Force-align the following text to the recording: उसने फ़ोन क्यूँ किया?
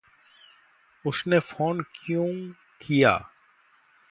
उसने 1.05 1.39
फ़ोन 1.39 1.81
क्यूँ 1.81 2.53
किया? 2.81 3.29